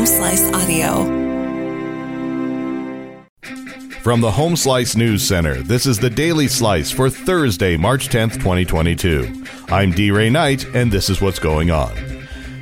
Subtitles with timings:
[0.00, 1.04] Home Slice Audio.
[4.00, 8.36] From the Home Slice News Center, this is the Daily Slice for Thursday, March 10th,
[8.36, 9.44] 2022.
[9.68, 10.10] I'm D.
[10.10, 12.19] Ray Knight, and this is what's going on.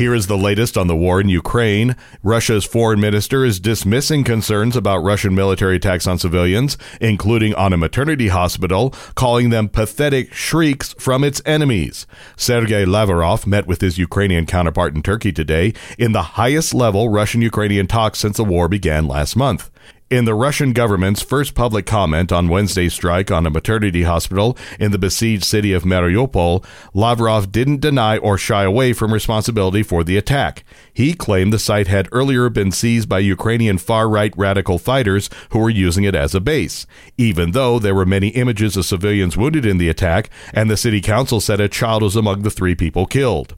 [0.00, 1.94] Here is the latest on the war in Ukraine.
[2.22, 7.76] Russia's foreign minister is dismissing concerns about Russian military attacks on civilians, including on a
[7.76, 12.06] maternity hospital, calling them pathetic shrieks from its enemies.
[12.34, 17.42] Sergei Lavrov met with his Ukrainian counterpart in Turkey today in the highest level Russian
[17.42, 19.70] Ukrainian talks since the war began last month.
[20.10, 24.90] In the Russian government's first public comment on Wednesday's strike on a maternity hospital in
[24.90, 30.16] the besieged city of Mariupol, Lavrov didn't deny or shy away from responsibility for the
[30.16, 30.64] attack.
[30.92, 35.60] He claimed the site had earlier been seized by Ukrainian far right radical fighters who
[35.60, 39.64] were using it as a base, even though there were many images of civilians wounded
[39.64, 43.06] in the attack, and the city council said a child was among the three people
[43.06, 43.54] killed.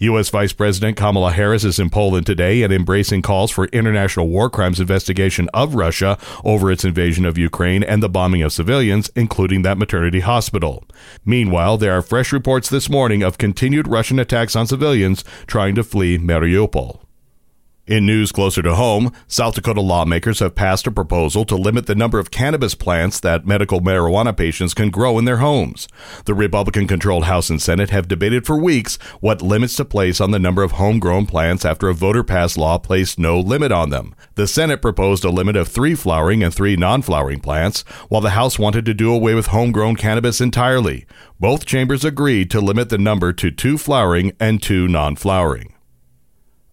[0.00, 0.28] U.S.
[0.28, 4.78] Vice President Kamala Harris is in Poland today and embracing calls for international war crimes
[4.78, 9.76] investigation of Russia over its invasion of Ukraine and the bombing of civilians, including that
[9.76, 10.84] maternity hospital.
[11.24, 15.82] Meanwhile, there are fresh reports this morning of continued Russian attacks on civilians trying to
[15.82, 17.00] flee Mariupol.
[17.88, 21.94] In news closer to home, South Dakota lawmakers have passed a proposal to limit the
[21.94, 25.88] number of cannabis plants that medical marijuana patients can grow in their homes.
[26.26, 30.32] The Republican controlled House and Senate have debated for weeks what limits to place on
[30.32, 34.14] the number of homegrown plants after a voter passed law placed no limit on them.
[34.34, 38.36] The Senate proposed a limit of three flowering and three non flowering plants, while the
[38.36, 41.06] House wanted to do away with homegrown cannabis entirely.
[41.40, 45.72] Both chambers agreed to limit the number to two flowering and two non flowering.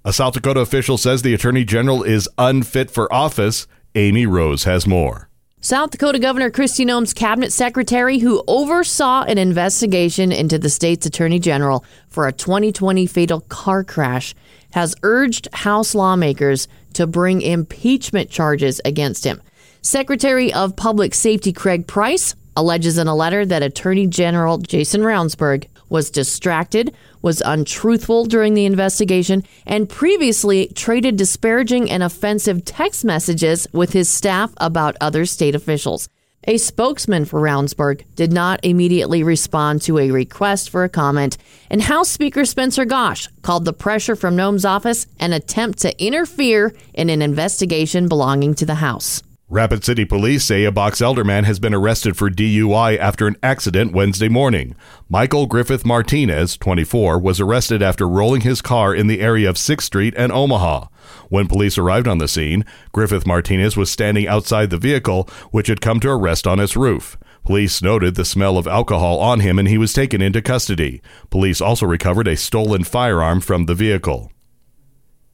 [0.07, 3.65] A South Dakota official says the Attorney General is unfit for office.
[3.95, 5.29] Amy Rose has more.
[5.61, 11.39] South Dakota Governor Kristi Noem's cabinet secretary, who oversaw an investigation into the state's attorney
[11.39, 14.35] general for a 2020 fatal car crash,
[14.73, 19.41] has urged House lawmakers to bring impeachment charges against him.
[19.81, 25.65] Secretary of Public Safety Craig Price alleges in a letter that Attorney General Jason Ravnsborg
[25.95, 33.65] was distracted, was untruthful during the investigation, and previously traded disparaging and offensive text messages
[33.71, 36.09] with his staff about other state officials.
[36.43, 41.37] A spokesman for Ravnsborg did not immediately respond to a request for a comment,
[41.69, 46.73] and House Speaker Spencer Gosch called the pressure from Noem's office an attempt to interfere
[46.93, 49.23] in an investigation belonging to the House.
[49.47, 53.35] Rapid City Police say a Box Elder man has been arrested for DUI after an
[53.43, 54.75] accident Wednesday morning.
[55.07, 59.83] Michael Griffith Martinez, 24, was arrested after rolling his car in the area of 6th
[59.83, 60.87] Street and Omaha.
[61.29, 65.79] When police arrived on the scene, Griffith Martinez was standing outside the vehicle, which had
[65.79, 67.15] come to a rest on its roof.
[67.43, 71.03] Police noted the smell of alcohol on him and he was taken into custody.
[71.29, 74.31] Police also recovered a stolen firearm from the vehicle.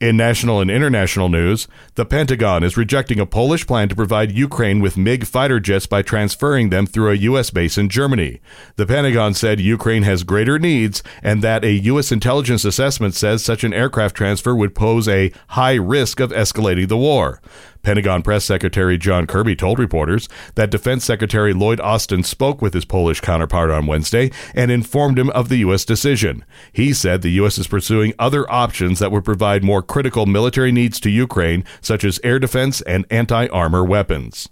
[0.01, 4.79] In national and international news, the Pentagon is rejecting a Polish plan to provide Ukraine
[4.79, 7.51] with MiG fighter jets by transferring them through a U.S.
[7.51, 8.41] base in Germany.
[8.78, 12.11] The Pentagon said Ukraine has greater needs and that a U.S.
[12.11, 16.97] intelligence assessment says such an aircraft transfer would pose a high risk of escalating the
[16.97, 17.40] war.
[17.84, 22.86] Pentagon Press Secretary John Kirby told reporters that Defense Secretary Lloyd Austin spoke with his
[22.86, 25.86] Polish counterpart on Wednesday and informed him of the U.S.
[25.86, 26.46] decision.
[26.72, 27.58] He said the U.S.
[27.58, 32.20] is pursuing other options that would provide more critical military needs to Ukraine, such as
[32.24, 34.50] air defense and anti armor weapons.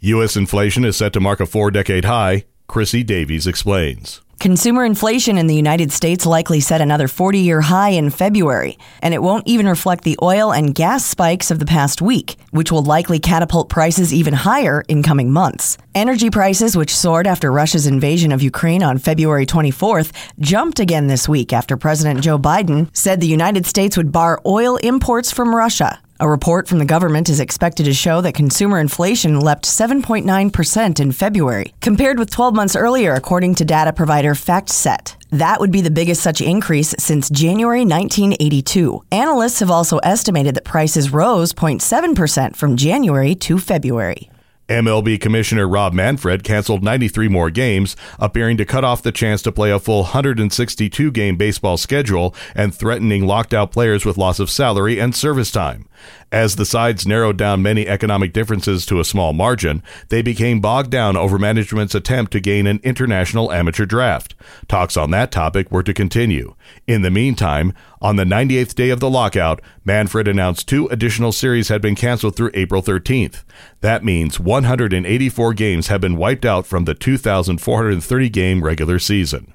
[0.00, 0.36] U.S.
[0.36, 2.44] inflation is set to mark a four decade high.
[2.68, 4.20] Chrissy Davies explains.
[4.40, 9.12] Consumer inflation in the United States likely set another 40 year high in February, and
[9.12, 12.82] it won't even reflect the oil and gas spikes of the past week, which will
[12.82, 15.76] likely catapult prices even higher in coming months.
[15.94, 21.28] Energy prices, which soared after Russia's invasion of Ukraine on February 24th, jumped again this
[21.28, 26.00] week after President Joe Biden said the United States would bar oil imports from Russia.
[26.20, 31.12] A report from the government is expected to show that consumer inflation leapt 7.9% in
[31.12, 35.16] February, compared with 12 months earlier, according to data provider FactSet.
[35.30, 39.02] That would be the biggest such increase since January 1982.
[39.10, 44.29] Analysts have also estimated that prices rose 0.7% from January to February.
[44.70, 49.50] MLB Commissioner Rob Manfred canceled 93 more games, appearing to cut off the chance to
[49.50, 54.48] play a full 162 game baseball schedule and threatening locked out players with loss of
[54.48, 55.88] salary and service time.
[56.32, 60.90] As the sides narrowed down many economic differences to a small margin, they became bogged
[60.90, 64.36] down over management's attempt to gain an international amateur draft.
[64.68, 66.54] Talks on that topic were to continue.
[66.86, 71.68] In the meantime, on the 98th day of the lockout, Manfred announced two additional series
[71.68, 73.42] had been canceled through April 13th.
[73.80, 79.54] That means 184 games have been wiped out from the 2,430 game regular season.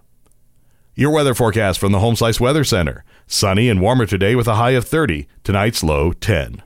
[0.96, 3.04] Your weather forecast from the Home Slice Weather Center.
[3.28, 6.64] Sunny and warmer today with a high of 30, tonight's low 10.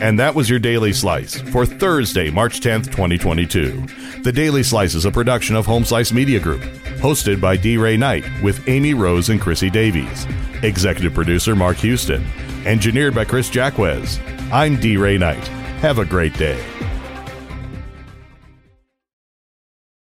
[0.00, 4.22] And that was your Daily Slice for Thursday, March 10th, 2022.
[4.22, 6.62] The Daily Slice is a production of Home Slice Media Group,
[6.98, 7.76] hosted by D.
[7.76, 10.26] Ray Knight with Amy Rose and Chrissy Davies.
[10.64, 12.26] Executive producer Mark Houston.
[12.66, 14.18] Engineered by Chris Jacquez.
[14.50, 14.96] I'm D.
[14.96, 15.46] Ray Knight.
[15.78, 16.60] Have a great day.